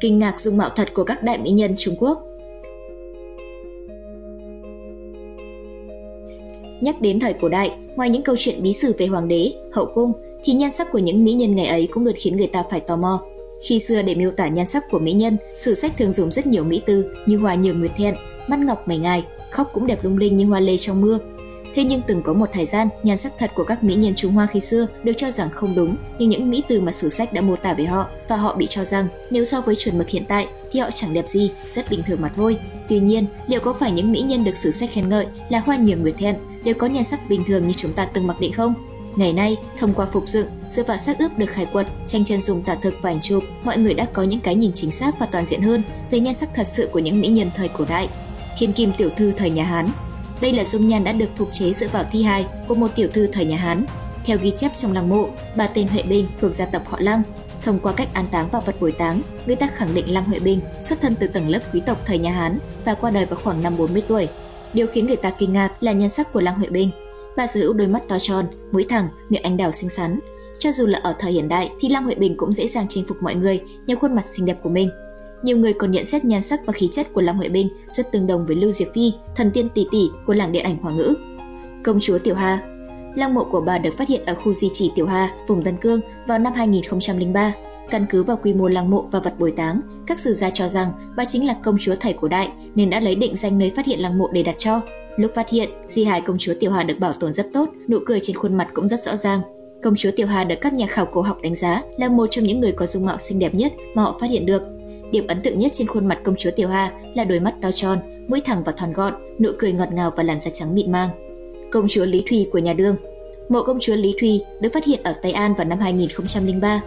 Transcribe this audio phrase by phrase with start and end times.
[0.00, 2.26] kinh ngạc dung mạo thật của các đại mỹ nhân Trung Quốc.
[6.80, 9.86] Nhắc đến thời cổ đại, ngoài những câu chuyện bí sử về hoàng đế, hậu
[9.86, 10.12] cung,
[10.44, 12.80] thì nhan sắc của những mỹ nhân ngày ấy cũng được khiến người ta phải
[12.80, 13.20] tò mò.
[13.62, 16.46] Khi xưa để miêu tả nhan sắc của mỹ nhân, sử sách thường dùng rất
[16.46, 18.14] nhiều mỹ từ như hoa nhường nguyệt thẹn,
[18.46, 21.18] mắt ngọc mày ngài, khóc cũng đẹp lung linh như hoa lê trong mưa,
[21.74, 24.32] Thế nhưng từng có một thời gian, nhan sắc thật của các mỹ nhân Trung
[24.32, 27.32] Hoa khi xưa được cho rằng không đúng như những mỹ từ mà sử sách
[27.32, 30.08] đã mô tả về họ và họ bị cho rằng nếu so với chuẩn mực
[30.08, 32.58] hiện tại thì họ chẳng đẹp gì, rất bình thường mà thôi.
[32.88, 35.76] Tuy nhiên, liệu có phải những mỹ nhân được sử sách khen ngợi là hoa
[35.76, 38.52] nhường nguyệt thẹn đều có nhan sắc bình thường như chúng ta từng mặc định
[38.52, 38.74] không?
[39.16, 42.42] Ngày nay, thông qua phục dựng, dựa vào xác ướp được khai quật, tranh chân
[42.42, 45.18] dùng tả thực và ảnh chụp, mọi người đã có những cái nhìn chính xác
[45.18, 47.84] và toàn diện hơn về nhan sắc thật sự của những mỹ nhân thời cổ
[47.88, 48.08] đại.
[48.58, 49.88] Thiên kim tiểu thư thời nhà Hán
[50.40, 53.08] đây là dung nhan đã được phục chế dựa vào thi hài của một tiểu
[53.12, 53.84] thư thời nhà Hán.
[54.24, 57.22] Theo ghi chép trong lăng mộ, bà tên Huệ Bình thuộc gia tộc họ Lăng.
[57.62, 60.38] Thông qua cách an táng và vật bồi táng, người ta khẳng định Lăng Huệ
[60.38, 63.38] Bình xuất thân từ tầng lớp quý tộc thời nhà Hán và qua đời vào
[63.44, 64.28] khoảng năm 40 tuổi.
[64.72, 66.90] Điều khiến người ta kinh ngạc là nhan sắc của Lăng Huệ Bình.
[67.36, 70.18] Bà sở hữu đôi mắt to tròn, mũi thẳng, miệng anh đào xinh xắn.
[70.58, 73.04] Cho dù là ở thời hiện đại thì Lăng Huệ Bình cũng dễ dàng chinh
[73.08, 74.90] phục mọi người nhờ khuôn mặt xinh đẹp của mình.
[75.42, 78.12] Nhiều người còn nhận xét nhan sắc và khí chất của Long Huệ Bình rất
[78.12, 80.92] tương đồng với Lưu Diệp Phi, thần tiên tỷ tỷ của làng điện ảnh Hoa
[80.92, 81.14] ngữ.
[81.84, 82.70] Công chúa Tiểu Hà
[83.14, 85.76] Lăng mộ của bà được phát hiện ở khu di chỉ Tiểu Hà, vùng Tân
[85.76, 87.54] Cương vào năm 2003.
[87.90, 90.68] Căn cứ vào quy mô lăng mộ và vật bồi táng, các sử gia cho
[90.68, 93.72] rằng bà chính là công chúa thầy cổ đại nên đã lấy định danh nơi
[93.76, 94.80] phát hiện lăng mộ để đặt cho.
[95.16, 97.98] Lúc phát hiện, di hài công chúa Tiểu Hà được bảo tồn rất tốt, nụ
[98.06, 99.40] cười trên khuôn mặt cũng rất rõ ràng.
[99.82, 102.44] Công chúa Tiểu Hà được các nhà khảo cổ học đánh giá là một trong
[102.44, 104.62] những người có dung mạo xinh đẹp nhất mà họ phát hiện được.
[105.12, 107.70] Điểm ấn tượng nhất trên khuôn mặt công chúa Tiểu Hà là đôi mắt to
[107.72, 110.92] tròn, mũi thẳng và thon gọn, nụ cười ngọt ngào và làn da trắng mịn
[110.92, 111.08] màng.
[111.70, 112.96] Công chúa Lý Thùy của nhà Đường
[113.48, 116.82] Mộ công chúa Lý Thùy được phát hiện ở Tây An vào năm 2003.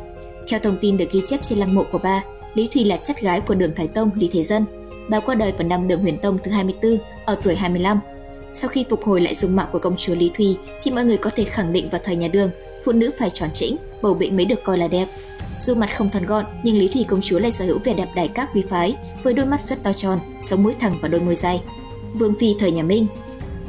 [0.49, 3.21] Theo thông tin được ghi chép trên lăng mộ của bà, Lý Thùy là chất
[3.21, 4.65] gái của Đường Thái Tông Lý Thế Dân.
[5.09, 7.99] Bà qua đời vào năm Đường Huyền Tông thứ 24 ở tuổi 25.
[8.53, 11.17] Sau khi phục hồi lại dung mạo của công chúa Lý Thùy thì mọi người
[11.17, 12.49] có thể khẳng định vào thời nhà Đường,
[12.85, 15.07] phụ nữ phải tròn chỉnh, bầu bĩnh mới được coi là đẹp.
[15.59, 18.09] Dù mặt không thon gọn, nhưng Lý Thủy công chúa lại sở hữu vẻ đẹp
[18.15, 21.21] đại các quý phái, với đôi mắt rất to tròn, sống mũi thẳng và đôi
[21.21, 21.61] môi dài.
[22.13, 23.07] Vương phi thời nhà Minh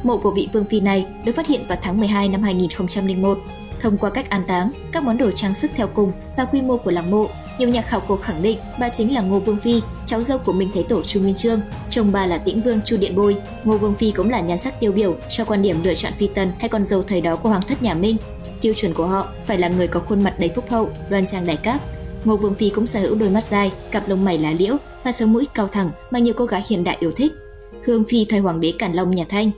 [0.02, 3.38] Mộ của vị vương phi này được phát hiện vào tháng 12 năm 2001.
[3.80, 6.76] Thông qua cách an táng, các món đồ trang sức theo cùng và quy mô
[6.76, 7.28] của làng mộ,
[7.58, 10.52] nhiều nhà khảo cổ khẳng định bà chính là Ngô Vương Phi, cháu dâu của
[10.52, 13.36] Minh Thái Tổ Chu Nguyên Chương, chồng bà là Tĩnh Vương Chu Điện Bôi.
[13.64, 16.26] Ngô Vương Phi cũng là nhan sắc tiêu biểu cho quan điểm lựa chọn phi
[16.26, 18.16] tần hay con dâu thời đó của hoàng thất nhà Minh.
[18.64, 21.47] Tiêu chuẩn của họ phải là người có khuôn mặt đầy phúc hậu, đoan trang
[21.47, 21.80] đại cáp.
[22.25, 25.12] Ngô Vương Phi cũng sở hữu đôi mắt dài, cặp lông mày lá liễu và
[25.12, 27.32] sống mũi cao thẳng mà nhiều cô gái hiện đại yêu thích.
[27.86, 29.50] Hương Phi thời hoàng đế Càn Long nhà Thanh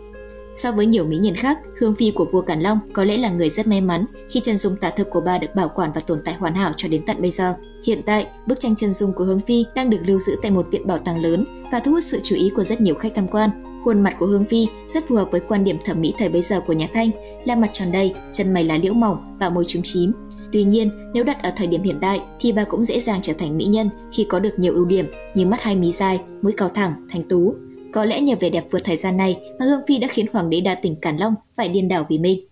[0.57, 3.31] So với nhiều mỹ nhân khác, Hương Phi của vua Càn Long có lẽ là
[3.31, 6.01] người rất may mắn khi chân dung tả thực của bà được bảo quản và
[6.01, 7.55] tồn tại hoàn hảo cho đến tận bây giờ.
[7.85, 10.67] Hiện tại, bức tranh chân dung của Hương Phi đang được lưu giữ tại một
[10.71, 13.29] viện bảo tàng lớn và thu hút sự chú ý của rất nhiều khách tham
[13.29, 13.51] quan.
[13.85, 16.43] Khuôn mặt của Hương Phi rất phù hợp với quan điểm thẩm mỹ thời bấy
[16.43, 17.11] giờ của nhà Thanh,
[17.45, 20.13] là mặt tròn đầy, chân mày lá liễu mỏng và môi trúng chím.
[20.53, 23.33] Tuy nhiên, nếu đặt ở thời điểm hiện tại thì bà cũng dễ dàng trở
[23.33, 26.53] thành mỹ nhân khi có được nhiều ưu điểm như mắt hai mí dài, mũi
[26.57, 27.55] cao thẳng, thanh tú.
[27.97, 30.51] Có lẽ nhờ vẻ đẹp vượt thời gian này mà Hương Phi đã khiến Hoàng
[30.51, 32.49] đế đa tình Càn Long phải điên đảo vì mình.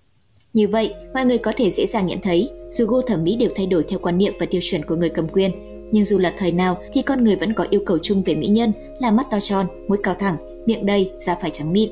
[0.52, 3.50] Như vậy, mọi người có thể dễ dàng nhận thấy, dù gu thẩm mỹ đều
[3.56, 5.50] thay đổi theo quan niệm và tiêu chuẩn của người cầm quyền,
[5.92, 8.46] nhưng dù là thời nào thì con người vẫn có yêu cầu chung về mỹ
[8.46, 11.90] nhân là mắt to tròn, mũi cao thẳng, miệng đầy, da phải trắng mịn.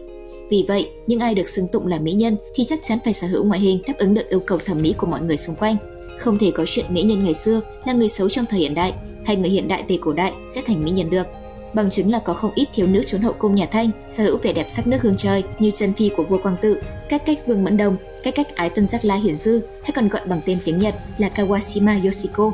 [0.51, 3.27] Vì vậy, những ai được xưng tụng là mỹ nhân thì chắc chắn phải sở
[3.27, 5.77] hữu ngoại hình đáp ứng được yêu cầu thẩm mỹ của mọi người xung quanh.
[6.19, 8.93] Không thể có chuyện mỹ nhân ngày xưa là người xấu trong thời hiện đại,
[9.25, 11.27] hay người hiện đại về cổ đại sẽ thành mỹ nhân được.
[11.75, 14.37] Bằng chứng là có không ít thiếu nữ trốn hậu cung nhà Thanh sở hữu
[14.43, 17.39] vẻ đẹp sắc nước hương trời như chân phi của vua Quang Tự, cách cách
[17.47, 20.41] Vương Mẫn Đồng, cách cách Ái Tân Giác La Hiển Dư hay còn gọi bằng
[20.47, 22.53] tên tiếng Nhật là Kawashima Yoshiko.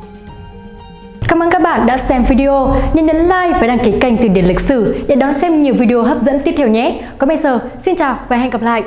[1.28, 2.76] Cảm ơn các bạn đã xem video.
[2.94, 5.74] Nhớ nhấn like và đăng ký kênh Từ điển lịch sử để đón xem nhiều
[5.74, 7.00] video hấp dẫn tiếp theo nhé.
[7.18, 8.82] Còn bây giờ, xin chào và hẹn gặp lại.